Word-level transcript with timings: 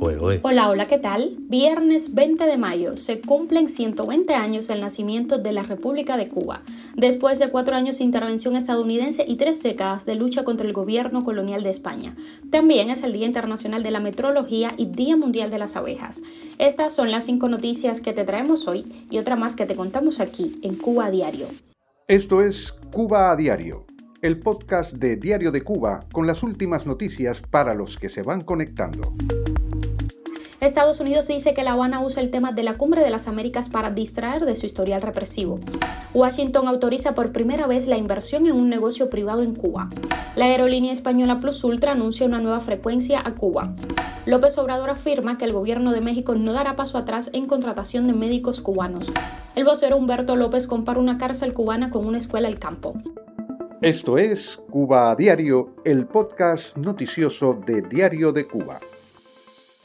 Hola, 0.00 0.68
hola, 0.68 0.86
¿qué 0.86 0.98
tal? 0.98 1.36
Viernes 1.40 2.14
20 2.14 2.44
de 2.44 2.56
mayo 2.56 2.96
se 2.96 3.20
cumplen 3.20 3.68
120 3.68 4.32
años 4.32 4.68
del 4.68 4.80
nacimiento 4.80 5.38
de 5.38 5.50
la 5.50 5.62
República 5.62 6.16
de 6.16 6.28
Cuba, 6.28 6.62
después 6.94 7.40
de 7.40 7.48
cuatro 7.48 7.74
años 7.74 7.98
de 7.98 8.04
intervención 8.04 8.54
estadounidense 8.54 9.24
y 9.26 9.36
tres 9.36 9.60
décadas 9.60 10.06
de 10.06 10.14
lucha 10.14 10.44
contra 10.44 10.66
el 10.66 10.72
gobierno 10.72 11.24
colonial 11.24 11.64
de 11.64 11.70
España. 11.70 12.14
También 12.50 12.90
es 12.90 13.02
el 13.02 13.12
Día 13.12 13.26
Internacional 13.26 13.82
de 13.82 13.90
la 13.90 13.98
Metrología 13.98 14.74
y 14.76 14.86
Día 14.86 15.16
Mundial 15.16 15.50
de 15.50 15.58
las 15.58 15.74
Abejas. 15.74 16.22
Estas 16.58 16.94
son 16.94 17.10
las 17.10 17.24
cinco 17.24 17.48
noticias 17.48 18.00
que 18.00 18.12
te 18.12 18.24
traemos 18.24 18.68
hoy 18.68 18.86
y 19.10 19.18
otra 19.18 19.34
más 19.34 19.56
que 19.56 19.66
te 19.66 19.74
contamos 19.74 20.20
aquí 20.20 20.60
en 20.62 20.76
Cuba 20.76 21.06
a 21.06 21.10
Diario. 21.10 21.46
Esto 22.06 22.42
es 22.42 22.72
Cuba 22.92 23.32
a 23.32 23.36
Diario, 23.36 23.84
el 24.22 24.38
podcast 24.38 24.92
de 24.92 25.16
Diario 25.16 25.50
de 25.50 25.62
Cuba 25.62 26.06
con 26.12 26.28
las 26.28 26.44
últimas 26.44 26.86
noticias 26.86 27.42
para 27.42 27.74
los 27.74 27.98
que 27.98 28.08
se 28.08 28.22
van 28.22 28.42
conectando. 28.42 29.12
Estados 30.60 30.98
Unidos 30.98 31.28
dice 31.28 31.54
que 31.54 31.62
La 31.62 31.72
Habana 31.72 32.00
usa 32.00 32.20
el 32.20 32.32
tema 32.32 32.50
de 32.50 32.64
la 32.64 32.76
Cumbre 32.76 33.00
de 33.00 33.10
las 33.10 33.28
Américas 33.28 33.68
para 33.68 33.92
distraer 33.92 34.44
de 34.44 34.56
su 34.56 34.66
historial 34.66 35.02
represivo. 35.02 35.60
Washington 36.14 36.66
autoriza 36.66 37.14
por 37.14 37.30
primera 37.30 37.68
vez 37.68 37.86
la 37.86 37.96
inversión 37.96 38.44
en 38.46 38.56
un 38.56 38.68
negocio 38.68 39.08
privado 39.08 39.44
en 39.44 39.54
Cuba. 39.54 39.88
La 40.34 40.46
aerolínea 40.46 40.92
española 40.92 41.38
Plus 41.38 41.62
Ultra 41.62 41.92
anuncia 41.92 42.26
una 42.26 42.40
nueva 42.40 42.58
frecuencia 42.58 43.22
a 43.24 43.36
Cuba. 43.36 43.72
López 44.26 44.58
Obrador 44.58 44.90
afirma 44.90 45.38
que 45.38 45.44
el 45.44 45.52
gobierno 45.52 45.92
de 45.92 46.00
México 46.00 46.34
no 46.34 46.52
dará 46.52 46.74
paso 46.74 46.98
atrás 46.98 47.30
en 47.32 47.46
contratación 47.46 48.08
de 48.08 48.14
médicos 48.14 48.60
cubanos. 48.60 49.12
El 49.54 49.64
vocero 49.64 49.96
Humberto 49.96 50.34
López 50.34 50.66
compara 50.66 50.98
una 50.98 51.18
cárcel 51.18 51.54
cubana 51.54 51.90
con 51.90 52.04
una 52.04 52.18
escuela 52.18 52.48
al 52.48 52.58
campo. 52.58 52.94
Esto 53.80 54.18
es 54.18 54.60
Cuba 54.70 55.14
Diario, 55.14 55.76
el 55.84 56.06
podcast 56.06 56.76
noticioso 56.76 57.54
de 57.64 57.82
Diario 57.82 58.32
de 58.32 58.48
Cuba. 58.48 58.80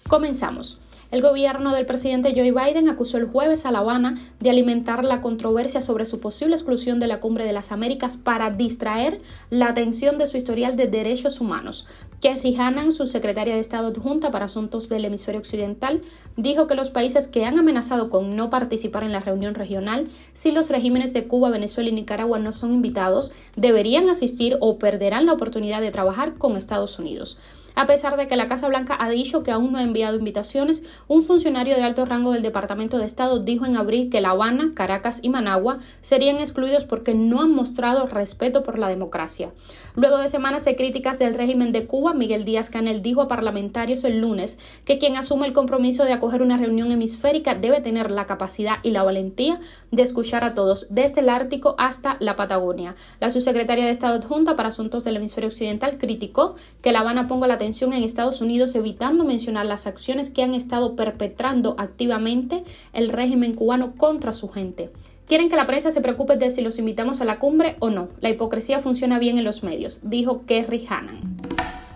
Comenzamos. 0.07 0.80
El 1.13 1.21
gobierno 1.21 1.75
del 1.75 1.85
presidente 1.85 2.34
Joe 2.35 2.52
Biden 2.52 2.90
acusó 2.90 3.18
el 3.18 3.26
jueves 3.26 3.68
a 3.68 3.71
La 3.71 3.79
Habana 3.79 4.18
de 4.40 4.49
alimentar 4.49 5.04
la 5.04 5.21
controversia 5.21 5.84
sobre 5.84 6.07
su 6.07 6.20
posible 6.20 6.55
exclusión 6.55 6.99
de 6.99 7.05
la 7.05 7.20
Cumbre 7.20 7.45
de 7.45 7.54
las 7.54 7.71
Américas 7.71 8.18
para 8.18 8.49
distraer 8.49 9.20
la 9.51 9.68
atención 9.68 10.18
de 10.18 10.26
su 10.26 10.37
historial 10.37 10.76
de 10.76 10.87
derechos 10.87 11.40
humanos. 11.40 11.85
Kerry 12.20 12.55
Hannan, 12.55 12.91
su 12.91 13.05
secretaria 13.05 13.54
de 13.54 13.60
Estado 13.60 13.90
adjunta 13.90 14.32
para 14.32 14.45
asuntos 14.45 14.90
del 14.90 15.05
hemisferio 15.05 15.40
occidental, 15.40 16.01
dijo 16.35 16.65
que 16.65 16.73
los 16.73 16.90
países 16.90 17.27
que 17.27 17.45
han 17.45 17.60
amenazado 17.60 18.10
con 18.10 18.35
no 18.35 18.49
participar 18.49 19.04
en 19.04 19.12
la 19.12 19.20
reunión 19.20 19.54
regional, 19.54 20.05
si 20.34 20.51
los 20.51 20.71
regímenes 20.71 21.13
de 21.13 21.27
Cuba, 21.27 21.51
Venezuela 21.51 21.91
y 21.91 21.93
Nicaragua 21.93 22.40
no 22.40 22.54
son 22.54 22.73
invitados, 22.73 23.32
deberían 23.55 24.10
asistir 24.10 24.57
o 24.62 24.79
perderán 24.79 25.27
la 25.27 25.34
oportunidad 25.34 25.82
de 25.82 25.91
trabajar 25.91 26.40
con 26.40 26.57
Estados 26.57 26.98
Unidos. 26.98 27.38
A 27.76 27.88
pesar 27.88 28.18
de 28.18 28.27
que 28.27 28.35
la 28.35 28.48
Casa 28.48 28.68
Blanca 28.68 28.96
ha 28.99 29.10
dicho 29.10 29.41
que 29.41 29.52
aún 29.52 29.71
no 29.71 29.79
ha 29.79 29.84
enviado 29.84 30.18
invitaciones, 30.18 30.84
un 31.07 31.24
funcionario 31.24 31.76
de 31.76 31.82
alto 31.82 32.05
rango 32.05 32.32
del 32.32 32.43
Departamento 32.43 32.99
de 32.99 33.05
Estado 33.05 33.40
dijo 33.40 33.66
en 33.66 33.77
abril 33.77 34.12
que 34.12 34.21
La 34.21 34.29
Habana, 34.29 34.74
Caracas 34.76 35.20
y 35.24 35.29
Managua 35.29 35.79
serían 36.01 36.38
excluidos 36.38 36.84
porque 36.84 37.16
no 37.16 37.41
han 37.41 37.51
mostrado 37.51 38.05
respeto 38.05 38.63
por 38.63 38.77
la 38.77 38.90
democracia. 38.90 39.49
Luego 39.96 40.18
de 40.18 40.29
semanas 40.29 40.66
de 40.66 40.76
críticas 40.76 41.18
del 41.18 41.34
régimen 41.34 41.71
de 41.71 41.85
Cuba, 41.85 42.13
Miguel 42.13 42.46
Díaz 42.46 42.70
Canel 42.70 43.01
dijo 43.01 43.21
a 43.21 43.27
parlamentarios 43.27 44.04
el 44.04 44.20
lunes 44.20 44.60
que 44.85 44.99
quien 44.99 45.18
asume 45.18 45.48
el 45.48 45.54
compromiso 45.54 46.04
de 46.04 46.13
acoger 46.13 46.41
una 46.41 46.57
reunión 46.57 46.91
hemisférica 46.91 47.55
debe 47.55 47.82
tener 47.82 48.12
la 48.12 48.26
capacidad 48.26 48.77
y 48.84 48.91
la 48.91 49.04
valentía 49.04 49.60
de 49.91 50.01
escuchar 50.04 50.44
a 50.44 50.54
todos, 50.54 50.88
desde 50.90 51.21
el 51.21 51.29
Ártico 51.29 51.76
hasta 51.77 52.18
la 52.20 52.35
Patagonia. 52.35 52.96
La 53.20 53.29
subsecretaria 53.29 53.85
de 53.85 53.91
Estado 53.91 54.16
adjunta 54.16 54.55
para 54.55 54.70
Asuntos 54.70 55.04
del 55.04 55.18
Hemisferio 55.18 55.49
Occidental 55.49 55.98
criticó 55.98 56.55
que 56.82 56.91
La 56.91 56.99
Habana 56.99 57.27
ponga 57.27 57.48
la 57.48 57.60
en 57.64 58.04
Estados 58.04 58.42
Unidos 58.42 58.76
evitando 58.76 59.24
mencionar 59.24 59.66
las 59.66 59.88
acciones 59.88 60.30
que 60.30 60.44
han 60.44 60.54
estado 60.54 60.96
perpetrando 60.96 61.76
activamente 61.78 62.64
el 62.94 63.10
régimen 63.10 63.54
cubano 63.54 63.94
contra 63.96 64.34
su 64.34 64.50
gente. 64.50 64.90
Quieren 65.28 65.50
que 65.50 65.56
la 65.56 65.66
prensa 65.66 65.91
se 65.91 66.02
preocupe 66.02 66.36
de 66.36 66.50
si 66.50 66.62
los 66.62 66.78
invitamos 66.78 67.22
a 67.22 67.25
la 67.25 67.40
cumbre 67.40 67.78
o 67.79 67.90
no. 67.90 68.09
La 68.19 68.29
hipocresía 68.29 68.79
funciona 68.79 69.19
bien 69.19 69.38
en 69.38 69.46
los 69.46 69.63
medios, 69.63 70.02
dijo 70.03 70.44
Kerry 70.46 70.85
Hannan. 70.90 71.32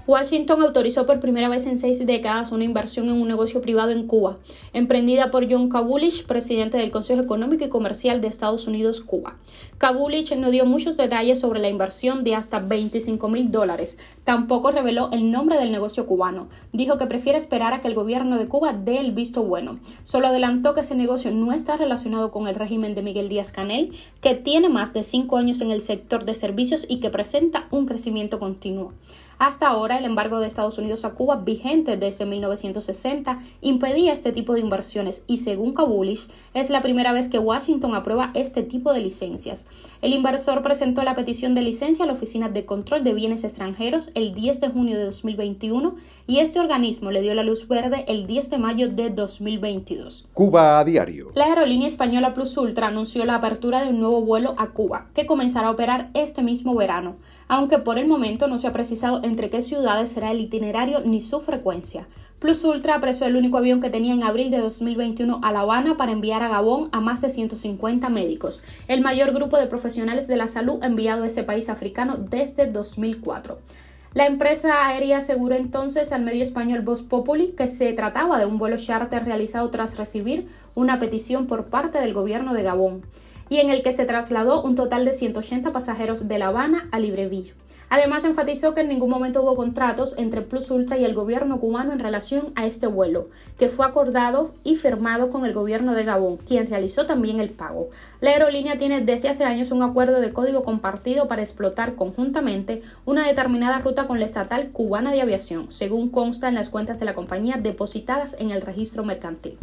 Washington 0.08 0.64
autorizó 0.64 1.06
por 1.06 1.20
primera 1.20 1.50
vez 1.50 1.68
en 1.68 1.78
seis 1.78 2.06
décadas 2.06 2.54
una 2.54 2.64
inversión 2.64 3.10
en 3.10 3.22
un 3.22 3.28
negocio 3.28 3.60
privado 3.60 3.92
en 3.92 4.08
Cuba, 4.08 4.38
emprendida 4.72 5.32
por 5.32 5.52
John 5.52 5.68
Kabulich, 5.68 6.26
presidente 6.26 6.78
del 6.78 6.92
Consejo 6.92 7.22
Económico 7.22 7.66
y 7.66 7.70
Comercial 7.70 8.22
de 8.22 8.30
Estados 8.30 8.68
Unidos, 8.68 9.02
Cuba. 9.02 9.36
Kabulich 9.78 10.34
no 10.38 10.50
dio 10.50 10.66
muchos 10.66 10.96
detalles 10.96 11.42
sobre 11.42 11.60
la 11.60 11.68
inversión 11.68 12.24
de 12.24 12.36
hasta 12.36 12.60
25 12.60 13.28
mil 13.28 13.52
dólares. 13.52 13.98
Tampoco 14.24 14.72
reveló 14.72 15.10
el 15.12 15.30
nombre 15.30 15.58
del 15.58 15.74
negocio 15.74 16.06
cubano. 16.06 16.48
Dijo 16.72 16.98
que 16.98 17.06
prefiere 17.06 17.38
esperar 17.38 17.74
a 17.74 17.82
que 17.82 17.90
el 17.90 17.94
gobierno 17.94 18.38
de 18.38 18.48
Cuba 18.48 18.72
dé 18.72 19.00
el 19.00 19.12
visto 19.12 19.44
bueno. 19.44 19.78
Solo 20.06 20.28
adelantó 20.28 20.74
que 20.74 20.82
ese 20.82 20.96
negocio 20.96 21.32
no 21.32 21.52
está 21.52 21.76
relacionado 21.76 22.32
con 22.32 22.48
el 22.48 22.56
régimen 22.56 22.96
de 22.96 23.02
Miguel 23.02 23.28
Díaz 23.28 23.52
Canel, 23.52 23.92
que 24.22 24.36
tiene 24.36 24.70
más 24.70 24.94
de 24.94 25.04
cinco 25.04 25.36
años 25.36 25.60
en 25.60 25.72
el 25.72 25.82
sector 25.82 26.24
de 26.24 26.34
servicios 26.34 26.86
y 26.88 27.02
que 27.02 27.10
presenta 27.10 27.66
un 27.72 27.86
crecimiento 27.86 28.40
continuo. 28.40 28.94
Hasta 29.40 29.68
ahora, 29.68 30.00
el 30.00 30.06
embargo 30.06 30.40
de 30.40 30.48
Estados 30.48 30.80
Unidos 30.80 31.06
a 31.06 31.14
Cuba, 31.14 31.36
vigente 31.36 31.96
desde 31.96 32.26
1960, 32.26 33.40
impedía 33.62 34.12
este 34.12 34.32
tipo 34.32 34.54
de 34.54 34.62
inversiones 34.62 35.24
y, 35.28 35.38
según 35.38 35.74
Kabulish, 35.74 36.28
es 36.56 36.72
la 36.72 36.82
primera 36.82 37.14
vez 37.14 37.28
que 37.28 37.38
Washington 37.38 37.94
aprueba 37.94 38.32
este 38.34 38.64
tipo 38.64 38.94
de 38.94 39.02
licencias. 39.02 39.68
El 40.02 40.14
inversor 40.14 40.64
presentó 40.64 41.04
la 41.04 41.16
petición 41.16 41.54
de 41.54 41.62
licencia 41.62 42.04
a 42.04 42.08
la 42.08 42.14
Oficina 42.14 42.50
de 42.50 42.66
Control 42.66 43.04
de 43.04 43.14
Bienes 43.14 43.44
Extranjeros 43.44 44.10
el 44.16 44.34
10 44.34 44.60
de 44.60 44.70
junio 44.70 44.98
de 44.98 45.06
2021 45.06 45.96
y 46.26 46.40
este 46.40 46.60
organismo 46.60 47.12
le 47.12 47.22
dio 47.22 47.34
la 47.36 47.44
luz 47.44 47.68
verde 47.68 48.06
el 48.08 48.26
10 48.26 48.50
de 48.50 48.58
mayo 48.58 48.90
de 48.90 49.10
2022. 49.12 50.28
Cuba 50.34 50.80
a 50.80 50.84
diario. 50.84 51.32
La 51.36 51.46
aerolínea 51.46 51.88
española 51.88 52.34
Plus 52.34 52.58
Ultra 52.58 52.88
anunció 52.88 53.24
la 53.26 53.36
apertura 53.36 53.84
de 53.84 53.90
un 53.90 54.00
nuevo 54.00 54.22
vuelo 54.22 54.56
a 54.58 54.68
Cuba, 54.70 55.08
que 55.14 55.26
comenzará 55.26 55.68
a 55.68 55.72
operar 55.72 56.10
este 56.14 56.42
mismo 56.42 56.76
verano, 56.76 57.16
aunque 57.48 57.80
por 57.80 57.98
el 57.98 58.08
momento 58.08 58.48
no 58.48 58.58
se 58.58 58.68
ha 58.68 58.74
precisado 58.74 59.22
entre 59.24 59.50
qué 59.50 59.62
ciudades 59.62 60.10
será 60.10 60.32
el 60.32 60.42
itinerario 60.42 61.02
ni 61.02 61.22
su 61.22 61.40
frecuencia. 61.40 62.08
Plus 62.40 62.64
Ultra 62.64 62.96
apresó 62.96 63.26
el 63.26 63.36
único 63.36 63.58
avión 63.58 63.82
que 63.82 63.90
tenía 63.90 64.14
en 64.14 64.24
abril 64.24 64.52
de 64.52 64.60
2021 64.60 65.40
a 65.44 65.52
La 65.52 65.62
Habana 65.62 65.98
para 65.98 66.12
enviar 66.12 66.44
a 66.44 66.50
Gabón 66.50 66.90
a 66.92 67.02
más 67.02 67.22
de 67.22 67.30
150 67.30 68.10
médicos, 68.10 68.62
el 68.88 69.02
mayor 69.02 69.34
grupo 69.34 69.58
de 69.58 69.68
profesionales 69.68 70.28
de 70.28 70.38
la 70.38 70.48
salud 70.48 70.84
enviado 70.84 71.24
a 71.24 71.28
ese 71.28 71.44
país 71.44 71.70
africano 71.70 72.18
desde 72.18 72.68
2004. 72.68 73.58
La 74.14 74.26
empresa 74.26 74.86
aérea 74.86 75.18
aseguró 75.18 75.56
entonces 75.56 76.12
al 76.12 76.24
medio 76.24 76.42
español 76.42 76.82
Voz 76.82 77.02
Populi 77.02 77.54
que 77.58 77.68
se 77.68 77.92
trataba 77.94 78.40
de 78.40 78.46
un 78.46 78.58
vuelo 78.58 78.78
charter 78.78 79.26
realizado 79.26 79.70
tras 79.70 79.98
recibir 79.98 80.48
una 80.76 81.00
petición 81.00 81.46
por 81.46 81.70
parte 81.70 82.00
del 82.00 82.14
gobierno 82.14 82.54
de 82.54 82.64
Gabón 82.64 83.02
y 83.50 83.58
en 83.58 83.70
el 83.70 83.84
que 83.84 83.92
se 83.92 84.06
trasladó 84.06 84.62
un 84.62 84.76
total 84.76 85.06
de 85.06 85.14
180 85.14 85.72
pasajeros 85.72 86.28
de 86.28 86.40
La 86.40 86.48
Habana 86.48 86.88
a 86.92 87.00
Libreville. 87.00 87.54
Además, 87.90 88.26
enfatizó 88.26 88.74
que 88.74 88.82
en 88.82 88.90
ningún 88.90 89.10
momento 89.10 89.42
hubo 89.42 89.56
contratos 89.56 90.14
entre 90.18 90.42
Plus 90.42 90.70
Ultra 90.72 90.98
y 90.98 91.06
el 91.06 91.14
gobierno 91.14 91.60
cubano 91.60 91.94
en 91.94 92.00
relación 92.00 92.52
a 92.56 92.66
este 92.66 92.86
vuelo, 92.86 93.30
que 93.58 93.70
fue 93.70 93.86
acordado 93.86 94.52
y 94.66 94.76
firmado 94.76 95.30
con 95.30 95.46
el 95.46 95.54
gobierno 95.54 95.96
de 95.96 96.04
Gabón, 96.04 96.36
quien 96.36 96.70
realizó 96.70 97.06
también 97.06 97.40
el 97.40 97.50
pago. 97.50 97.88
La 98.20 98.32
aerolínea 98.32 98.78
tiene 98.78 99.00
desde 99.00 99.30
hace 99.30 99.46
años 99.46 99.72
un 99.72 99.84
acuerdo 99.84 100.20
de 100.20 100.34
código 100.34 100.66
compartido 100.66 101.30
para 101.30 101.42
explotar 101.42 101.96
conjuntamente 101.96 102.82
una 103.06 103.26
determinada 103.26 103.80
ruta 103.80 104.06
con 104.06 104.20
la 104.20 104.26
estatal 104.26 104.70
cubana 104.74 105.14
de 105.14 105.22
aviación, 105.22 105.72
según 105.72 106.10
consta 106.10 106.50
en 106.50 106.56
las 106.56 106.70
cuentas 106.70 107.00
de 107.00 107.06
la 107.06 107.16
compañía 107.16 107.56
depositadas 107.56 108.36
en 108.38 108.52
el 108.52 108.62
registro 108.62 109.06
mercantil. 109.06 109.58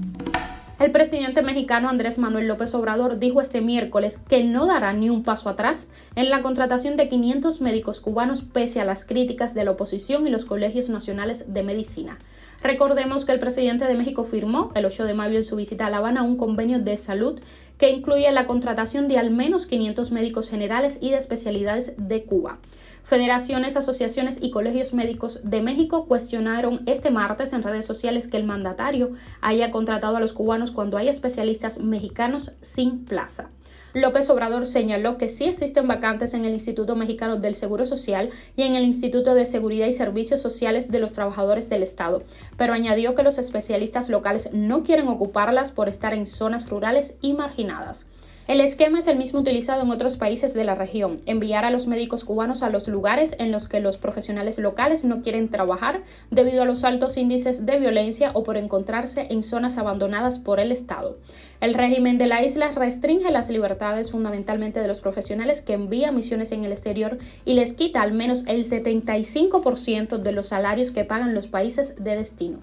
El 0.84 0.92
presidente 0.92 1.40
mexicano 1.40 1.88
Andrés 1.88 2.18
Manuel 2.18 2.46
López 2.46 2.74
Obrador 2.74 3.18
dijo 3.18 3.40
este 3.40 3.62
miércoles 3.62 4.18
que 4.28 4.44
no 4.44 4.66
dará 4.66 4.92
ni 4.92 5.08
un 5.08 5.22
paso 5.22 5.48
atrás 5.48 5.88
en 6.14 6.28
la 6.28 6.42
contratación 6.42 6.98
de 6.98 7.08
500 7.08 7.62
médicos 7.62 8.00
cubanos 8.00 8.42
pese 8.42 8.82
a 8.82 8.84
las 8.84 9.06
críticas 9.06 9.54
de 9.54 9.64
la 9.64 9.70
oposición 9.70 10.26
y 10.26 10.30
los 10.30 10.44
colegios 10.44 10.90
nacionales 10.90 11.54
de 11.54 11.62
medicina. 11.62 12.18
Recordemos 12.60 13.24
que 13.24 13.32
el 13.32 13.38
presidente 13.38 13.86
de 13.86 13.94
México 13.94 14.24
firmó 14.24 14.72
el 14.74 14.84
8 14.84 15.06
de 15.06 15.14
mayo 15.14 15.38
en 15.38 15.44
su 15.44 15.56
visita 15.56 15.86
a 15.86 15.90
La 15.90 15.96
Habana 15.96 16.22
un 16.22 16.36
convenio 16.36 16.78
de 16.78 16.98
salud 16.98 17.40
que 17.78 17.88
incluye 17.88 18.30
la 18.30 18.46
contratación 18.46 19.08
de 19.08 19.16
al 19.16 19.30
menos 19.30 19.64
500 19.64 20.12
médicos 20.12 20.50
generales 20.50 20.98
y 21.00 21.12
de 21.12 21.16
especialidades 21.16 21.94
de 21.96 22.22
Cuba. 22.24 22.58
Federaciones, 23.04 23.76
asociaciones 23.76 24.38
y 24.40 24.50
colegios 24.50 24.94
médicos 24.94 25.42
de 25.44 25.60
México 25.60 26.06
cuestionaron 26.06 26.80
este 26.86 27.10
martes 27.10 27.52
en 27.52 27.62
redes 27.62 27.84
sociales 27.84 28.28
que 28.28 28.38
el 28.38 28.44
mandatario 28.44 29.12
haya 29.42 29.70
contratado 29.70 30.16
a 30.16 30.20
los 30.20 30.32
cubanos 30.32 30.70
cuando 30.70 30.96
hay 30.96 31.08
especialistas 31.08 31.78
mexicanos 31.80 32.52
sin 32.62 33.04
plaza. 33.04 33.50
López 33.92 34.28
Obrador 34.30 34.66
señaló 34.66 35.18
que 35.18 35.28
sí 35.28 35.44
existen 35.44 35.86
vacantes 35.86 36.32
en 36.32 36.46
el 36.46 36.54
Instituto 36.54 36.96
Mexicano 36.96 37.36
del 37.36 37.54
Seguro 37.54 37.84
Social 37.84 38.30
y 38.56 38.62
en 38.62 38.74
el 38.74 38.84
Instituto 38.84 39.34
de 39.34 39.44
Seguridad 39.44 39.86
y 39.86 39.92
Servicios 39.92 40.40
Sociales 40.40 40.90
de 40.90 40.98
los 40.98 41.12
Trabajadores 41.12 41.68
del 41.68 41.82
Estado, 41.82 42.22
pero 42.56 42.72
añadió 42.72 43.14
que 43.14 43.22
los 43.22 43.36
especialistas 43.38 44.08
locales 44.08 44.48
no 44.52 44.82
quieren 44.82 45.08
ocuparlas 45.08 45.72
por 45.72 45.90
estar 45.90 46.14
en 46.14 46.26
zonas 46.26 46.70
rurales 46.70 47.14
y 47.20 47.34
marginadas. 47.34 48.06
El 48.46 48.60
esquema 48.60 48.98
es 48.98 49.06
el 49.06 49.16
mismo 49.16 49.40
utilizado 49.40 49.80
en 49.80 49.90
otros 49.90 50.18
países 50.18 50.52
de 50.52 50.64
la 50.64 50.74
región, 50.74 51.22
enviar 51.24 51.64
a 51.64 51.70
los 51.70 51.86
médicos 51.86 52.26
cubanos 52.26 52.62
a 52.62 52.68
los 52.68 52.88
lugares 52.88 53.34
en 53.38 53.50
los 53.50 53.68
que 53.68 53.80
los 53.80 53.96
profesionales 53.96 54.58
locales 54.58 55.02
no 55.02 55.22
quieren 55.22 55.48
trabajar 55.48 56.02
debido 56.30 56.60
a 56.60 56.66
los 56.66 56.84
altos 56.84 57.16
índices 57.16 57.64
de 57.64 57.78
violencia 57.78 58.32
o 58.34 58.44
por 58.44 58.58
encontrarse 58.58 59.28
en 59.30 59.42
zonas 59.42 59.78
abandonadas 59.78 60.40
por 60.40 60.60
el 60.60 60.72
Estado. 60.72 61.16
El 61.60 61.74
régimen 61.74 62.18
de 62.18 62.26
la 62.26 62.44
isla 62.44 62.70
restringe 62.72 63.30
las 63.30 63.48
libertades 63.48 64.10
fundamentalmente 64.10 64.80
de 64.80 64.88
los 64.88 65.00
profesionales 65.00 65.62
que 65.62 65.74
envían 65.74 66.14
misiones 66.14 66.52
en 66.52 66.64
el 66.64 66.72
exterior 66.72 67.18
y 67.44 67.54
les 67.54 67.72
quita 67.72 68.02
al 68.02 68.12
menos 68.12 68.44
el 68.46 68.64
75% 68.64 70.18
de 70.18 70.32
los 70.32 70.48
salarios 70.48 70.90
que 70.90 71.04
pagan 71.04 71.34
los 71.34 71.46
países 71.46 72.02
de 72.02 72.16
destino. 72.16 72.58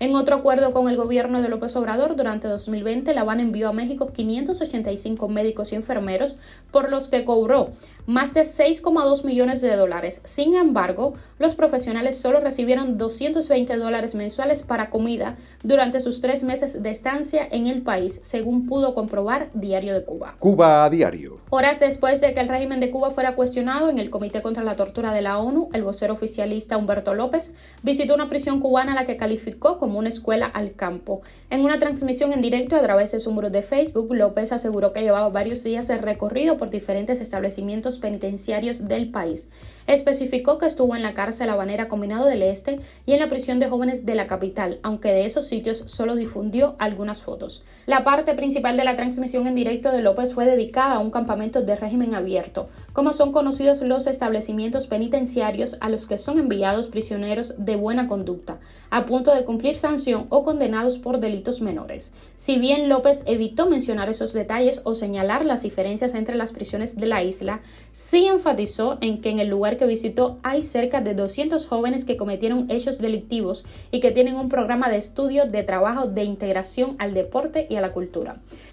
En 0.00 0.16
otro 0.16 0.34
acuerdo 0.34 0.72
con 0.72 0.88
el 0.88 0.96
gobierno 0.96 1.40
de 1.40 1.48
López 1.48 1.76
Obrador, 1.76 2.16
durante 2.16 2.48
2020 2.48 3.14
La 3.14 3.20
Habana 3.20 3.42
envió 3.42 3.68
a 3.68 3.72
México 3.72 4.10
585 4.12 5.28
médicos 5.28 5.72
y 5.72 5.76
enfermeros, 5.76 6.36
por 6.72 6.90
los 6.90 7.06
que 7.06 7.24
cobró 7.24 7.70
más 8.06 8.34
de 8.34 8.42
6,2 8.42 9.24
millones 9.24 9.60
de 9.60 9.76
dólares. 9.76 10.20
Sin 10.24 10.56
embargo, 10.56 11.14
los 11.38 11.54
profesionales 11.54 12.18
solo 12.18 12.40
recibieron 12.40 12.98
220 12.98 13.76
dólares 13.76 14.16
mensuales 14.16 14.64
para 14.64 14.90
comida 14.90 15.36
durante 15.62 16.00
sus 16.00 16.20
tres 16.20 16.42
meses 16.42 16.82
de 16.82 16.90
estancia 16.90 17.46
en 17.48 17.68
el 17.68 17.82
país, 17.82 18.20
pudo 18.44 18.94
comprobar 18.94 19.48
Diario 19.54 19.94
de 19.94 20.04
Cuba. 20.04 20.34
Cuba 20.38 20.84
a 20.84 20.90
diario. 20.90 21.38
Horas 21.50 21.80
después 21.80 22.20
de 22.20 22.34
que 22.34 22.40
el 22.40 22.48
régimen 22.48 22.80
de 22.80 22.90
Cuba 22.90 23.10
fuera 23.10 23.34
cuestionado 23.34 23.90
en 23.90 23.98
el 23.98 24.10
Comité 24.10 24.42
contra 24.42 24.64
la 24.64 24.76
Tortura 24.76 25.12
de 25.12 25.22
la 25.22 25.38
ONU, 25.38 25.68
el 25.72 25.82
vocero 25.82 26.14
oficialista 26.14 26.76
Humberto 26.76 27.14
López 27.14 27.54
visitó 27.82 28.14
una 28.14 28.28
prisión 28.28 28.60
cubana 28.60 28.92
a 28.92 28.94
la 28.94 29.06
que 29.06 29.16
calificó 29.16 29.78
como 29.78 29.98
una 29.98 30.08
escuela 30.08 30.46
al 30.46 30.72
campo. 30.72 31.22
En 31.50 31.62
una 31.62 31.78
transmisión 31.78 32.32
en 32.32 32.42
directo 32.42 32.76
a 32.76 32.82
través 32.82 33.12
de 33.12 33.20
su 33.20 33.30
muro 33.30 33.50
de 33.50 33.62
Facebook, 33.62 34.14
López 34.14 34.52
aseguró 34.52 34.92
que 34.92 35.02
llevaba 35.02 35.28
varios 35.28 35.62
días 35.62 35.88
de 35.88 35.98
recorrido 35.98 36.56
por 36.58 36.70
diferentes 36.70 37.20
establecimientos 37.20 37.98
penitenciarios 37.98 38.88
del 38.88 39.10
país. 39.10 39.48
Especificó 39.86 40.58
que 40.58 40.66
estuvo 40.66 40.96
en 40.96 41.02
la 41.02 41.12
cárcel 41.12 41.50
habanera 41.50 41.88
Combinado 41.88 42.24
del 42.26 42.42
Este 42.42 42.80
y 43.04 43.12
en 43.12 43.20
la 43.20 43.28
prisión 43.28 43.58
de 43.58 43.68
jóvenes 43.68 44.06
de 44.06 44.14
la 44.14 44.26
capital, 44.26 44.78
aunque 44.82 45.08
de 45.08 45.26
esos 45.26 45.46
sitios 45.46 45.82
solo 45.86 46.14
difundió 46.14 46.74
algunas 46.78 47.22
fotos. 47.22 47.62
La 47.86 48.02
parte 48.02 48.23
principal 48.32 48.78
de 48.78 48.84
la 48.84 48.96
transmisión 48.96 49.46
en 49.46 49.54
directo 49.54 49.92
de 49.92 50.00
López 50.00 50.32
fue 50.32 50.46
dedicada 50.46 50.94
a 50.94 50.98
un 51.00 51.10
campamento 51.10 51.60
de 51.60 51.76
régimen 51.76 52.14
abierto, 52.14 52.70
como 52.94 53.12
son 53.12 53.32
conocidos 53.32 53.82
los 53.82 54.06
establecimientos 54.06 54.86
penitenciarios 54.86 55.76
a 55.80 55.90
los 55.90 56.06
que 56.06 56.16
son 56.16 56.38
enviados 56.38 56.88
prisioneros 56.88 57.54
de 57.58 57.76
buena 57.76 58.08
conducta, 58.08 58.58
a 58.88 59.04
punto 59.04 59.34
de 59.34 59.44
cumplir 59.44 59.76
sanción 59.76 60.26
o 60.30 60.44
condenados 60.44 60.96
por 60.96 61.20
delitos 61.20 61.60
menores. 61.60 62.14
Si 62.36 62.58
bien 62.58 62.88
López 62.88 63.22
evitó 63.26 63.66
mencionar 63.66 64.08
esos 64.08 64.32
detalles 64.32 64.80
o 64.84 64.94
señalar 64.94 65.44
las 65.44 65.62
diferencias 65.62 66.14
entre 66.14 66.36
las 66.36 66.52
prisiones 66.52 66.96
de 66.96 67.06
la 67.06 67.22
isla, 67.22 67.60
sí 67.92 68.26
enfatizó 68.26 68.98
en 69.00 69.20
que 69.20 69.30
en 69.30 69.40
el 69.40 69.48
lugar 69.48 69.76
que 69.76 69.86
visitó 69.86 70.38
hay 70.42 70.62
cerca 70.62 71.00
de 71.00 71.14
200 71.14 71.66
jóvenes 71.66 72.04
que 72.04 72.16
cometieron 72.16 72.70
hechos 72.70 72.98
delictivos 72.98 73.66
y 73.90 74.00
que 74.00 74.12
tienen 74.12 74.36
un 74.36 74.48
programa 74.48 74.88
de 74.88 74.98
estudio 74.98 75.46
de 75.46 75.62
trabajo 75.64 76.06
de 76.06 76.24
integración 76.24 76.96
al 76.98 77.14
deporte 77.14 77.66
y 77.68 77.76
a 77.76 77.80
la 77.80 77.92
cultura. 77.92 78.13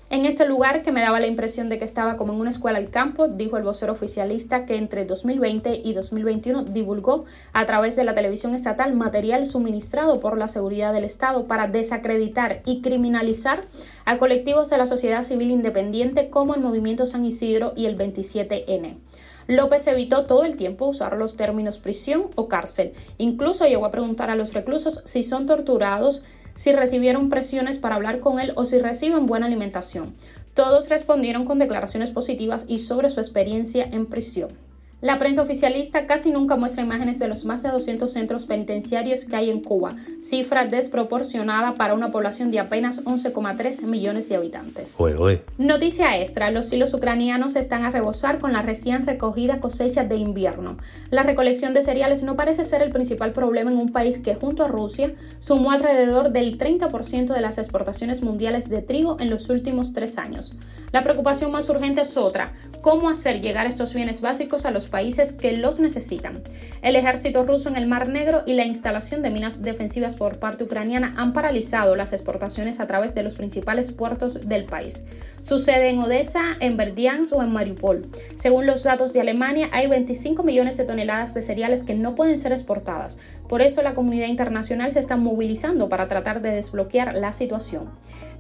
En 0.10 0.26
este 0.26 0.46
lugar, 0.46 0.84
que 0.84 0.92
me 0.92 1.02
daba 1.02 1.20
la 1.20 1.28
impresión 1.28 1.70
de 1.70 1.80
que 1.80 1.86
estaba 1.86 2.18
como 2.18 2.34
en 2.34 2.40
una 2.40 2.50
escuela 2.50 2.80
al 2.80 2.90
campo, 2.90 3.30
dijo 3.30 3.58
el 3.58 3.64
vocero 3.64 3.94
oficialista 3.94 4.66
que 4.66 4.76
entre 4.76 5.06
2020 5.06 5.82
y 5.84 5.94
2021 5.94 6.66
divulgó 6.66 7.26
a 7.54 7.66
través 7.66 7.96
de 7.96 8.04
la 8.04 8.14
televisión 8.14 8.54
estatal 8.54 8.94
material 8.94 9.46
suministrado 9.46 10.20
por 10.20 10.38
la 10.38 10.50
seguridad 10.50 10.92
del 10.94 11.06
Estado 11.06 11.46
para 11.46 11.68
desacreditar 11.68 12.62
y 12.66 12.82
criminalizar 12.82 13.62
a 14.04 14.18
colectivos 14.18 14.70
de 14.70 14.78
la 14.78 14.88
sociedad 14.88 15.24
civil 15.24 15.50
independiente 15.50 16.30
como 16.30 16.56
el 16.56 16.62
Movimiento 16.62 17.08
San 17.08 17.24
Isidro 17.24 17.72
y 17.76 17.86
el 17.86 17.98
27N. 17.98 18.98
López 19.48 19.88
evitó 19.88 20.26
todo 20.26 20.44
el 20.44 20.56
tiempo 20.56 20.88
usar 20.88 21.18
los 21.18 21.36
términos 21.36 21.80
prisión 21.80 22.28
o 22.36 22.48
cárcel. 22.48 22.94
Incluso 23.18 23.66
llegó 23.66 23.86
a 23.86 23.92
preguntar 23.92 24.30
a 24.30 24.36
los 24.36 24.54
reclusos 24.54 25.02
si 25.06 25.24
son 25.24 25.48
torturados, 25.48 26.24
si 26.54 26.72
recibieron 26.72 27.30
presiones 27.30 27.78
para 27.78 27.96
hablar 27.96 28.20
con 28.20 28.40
él 28.40 28.54
o 28.56 28.66
si 28.66 28.80
reciben 28.80 29.26
buena 29.26 29.48
alimentación. 29.48 30.14
Todos 30.54 30.90
respondieron 30.90 31.46
con 31.46 31.60
declaraciones 31.60 32.12
positivas 32.12 32.66
y 32.68 32.80
sobre 32.80 33.10
su 33.10 33.20
experiencia 33.20 33.84
en 33.84 34.06
prisión. 34.06 34.50
La 35.02 35.18
prensa 35.18 35.42
oficialista 35.42 36.06
casi 36.06 36.30
nunca 36.30 36.58
muestra 36.58 36.84
imágenes 36.84 37.18
de 37.18 37.28
los 37.28 37.44
más 37.44 37.64
de 37.64 37.70
200 37.70 38.14
centros 38.14 38.46
penitenciarios 38.46 39.26
que 39.26 39.36
hay 39.36 39.50
en 39.50 39.62
Cuba, 39.62 39.96
cifra 40.22 40.66
desproporcionada 40.66 41.74
para 41.74 41.96
una 41.96 42.12
población 42.12 42.52
de 42.52 42.60
apenas 42.60 43.04
11,3 43.04 43.82
millones 43.82 44.30
de 44.30 44.36
habitantes. 44.36 44.94
Noticia 45.58 46.20
extra, 46.20 46.52
los 46.52 46.70
silos 46.70 46.94
ucranianos 46.94 47.56
están 47.56 47.84
a 47.84 47.90
rebosar 47.90 48.38
con 48.38 48.54
la 48.54 48.62
recién 48.62 49.08
recogida 49.08 49.60
cosecha 49.60 50.04
de 50.04 50.18
invierno. 50.18 50.78
La 51.10 51.24
recolección 51.24 51.74
de 51.74 51.82
cereales 51.82 52.22
no 52.22 52.36
parece 52.36 52.64
ser 52.64 52.84
el 52.84 52.92
principal 52.92 53.34
problema 53.34 53.72
en 53.72 53.78
un 53.78 53.92
país 53.92 54.20
que 54.20 54.36
junto 54.36 54.64
a 54.64 54.68
Rusia 54.68 55.14
sumó 55.40 55.72
alrededor 55.72 56.30
del 56.30 56.60
30% 56.60 57.34
de 57.34 57.42
las 57.42 57.58
exportaciones 57.58 58.22
mundiales 58.22 58.70
de 58.70 58.84
trigo 58.84 59.18
en 59.20 59.32
los 59.32 59.50
últimos 59.50 59.94
tres 59.94 60.20
años. 60.20 60.54
La 60.92 61.02
preocupación 61.02 61.52
más 61.52 61.68
urgente 61.70 62.02
es 62.02 62.18
otra, 62.18 62.54
cómo 62.82 63.10
hacer 63.10 63.42
llegar 63.42 63.68
estos 63.68 63.94
bienes 63.94 64.22
básicos 64.22 64.66
a 64.66 64.72
los 64.72 64.88
países 64.88 65.34
que 65.34 65.54
los 65.54 65.80
necesitan. 65.80 66.44
El 66.82 66.96
ejército 66.96 67.44
ruso 67.44 67.70
en 67.70 67.78
el 67.78 67.88
Mar 67.88 68.10
Negro 68.10 68.44
y 68.46 68.54
la 68.54 68.66
instalación 68.66 69.22
de 69.22 69.30
minas 69.30 69.62
defensivas 69.62 70.16
por 70.16 70.40
parte 70.40 70.64
ucraniana 70.64 71.14
han 71.18 71.34
paralizado 71.34 71.96
las 71.96 72.14
exportaciones 72.14 72.80
a 72.80 72.88
través 72.88 73.14
de 73.16 73.24
los 73.24 73.36
principales 73.36 73.92
puertos 73.92 74.48
del 74.48 74.66
país. 74.66 75.04
Sucede 75.42 75.90
en 75.90 76.00
Odessa, 76.00 76.56
en 76.60 76.78
Verdiansk 76.78 77.34
o 77.34 77.44
en 77.44 77.52
Mariupol. 77.52 78.08
Según 78.36 78.66
los 78.66 78.84
datos 78.84 79.14
de 79.14 79.22
Alemania, 79.22 79.70
hay 79.72 79.88
25 79.88 80.44
millones 80.44 80.78
de 80.78 80.86
toneladas 80.86 81.34
de 81.34 81.42
cereales 81.42 81.84
que 81.84 81.96
no 81.96 82.16
pueden 82.16 82.38
ser 82.38 82.52
exportadas. 82.52 83.20
Por 83.48 83.62
eso 83.62 83.82
la 83.82 83.94
comunidad 83.94 84.28
internacional 84.28 84.92
se 84.92 85.00
está 85.00 85.18
movilizando 85.18 85.90
para 85.90 86.08
tratar 86.08 86.42
de 86.42 86.52
desbloquear 86.52 87.16
la 87.16 87.34
situación. 87.34 87.90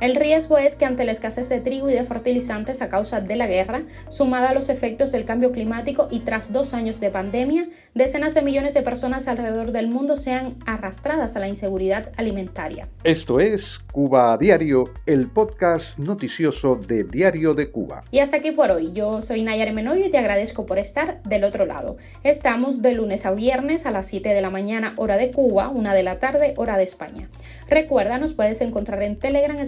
El 0.02 0.16
riesgo 0.16 0.58
es 0.58 0.76
que 0.76 0.86
ante 0.86 1.06
la 1.06 1.12
escasez 1.12 1.48
de 1.48 1.60
trigo 1.60 1.88
y 1.88 1.94
de 1.94 2.04
fertilizantes 2.04 2.82
a 2.82 2.90
causa 2.90 3.22
de 3.22 3.36
la 3.36 3.46
guerra, 3.46 3.84
sumada 4.10 4.50
a 4.50 4.54
los 4.56 4.70
efectos 4.70 5.12
del 5.12 5.26
cambio 5.26 5.52
climático 5.52 6.08
y 6.10 6.22
tras 6.22 6.52
dos 6.52 6.74
años 6.74 7.00
de 7.00 7.12
pandemia, 7.12 7.68
decenas 7.94 8.34
de 8.34 8.42
millones 8.42 8.74
de 8.74 8.82
personas 8.82 9.28
alrededor 9.28 9.72
del 9.72 9.90
mundo 9.90 10.16
sean 10.16 10.56
arrastradas 10.66 11.36
a 11.36 11.40
la 11.40 11.48
inseguridad 11.48 12.10
alimentaria. 12.18 12.88
Esto 13.04 13.40
es 13.40 13.78
Cuba 13.92 14.34
a 14.34 14.40
Diario, 14.40 14.86
el 15.06 15.28
podcast 15.28 16.00
noticioso 16.00 16.78
de 16.78 17.04
Diario 17.04 17.54
de 17.54 17.70
Cuba. 17.70 18.04
Y 18.10 18.22
hasta 18.22 18.38
aquí 18.38 18.50
por 18.50 18.72
hoy. 18.72 18.94
Yo 18.94 19.22
soy 19.22 19.44
Nayar 19.44 19.72
Menoyo 19.72 20.04
y 20.04 20.10
te 20.10 20.18
agradezco 20.18 20.66
por 20.66 20.80
estar 20.80 21.22
del 21.26 21.44
otro 21.44 21.68
lado. 21.68 21.98
Estamos 22.24 22.82
de 22.82 22.94
lunes 22.94 23.28
a 23.28 23.32
viernes 23.34 23.86
a 23.86 23.92
las 23.92 24.08
7 24.08 24.30
de 24.30 24.42
la 24.42 24.50
mañana, 24.50 24.96
hora 24.98 25.18
de 25.18 25.30
Cuba, 25.30 25.70
una 25.70 25.94
de 25.94 26.02
la 26.02 26.18
tarde, 26.18 26.56
hora 26.58 26.78
de 26.78 26.86
España. 26.86 27.30
Recuerda, 27.68 28.18
nos 28.18 28.34
puedes 28.34 28.62
encontrar 28.62 29.04
en 29.04 29.20
Telegram, 29.20 29.60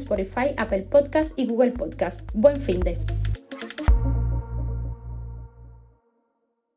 Apple 0.57 0.83
Podcast 0.83 1.33
y 1.37 1.47
Google 1.47 1.71
Podcast. 1.71 2.21
Buen 2.33 2.59
fin 2.61 2.79
de. 2.79 3.22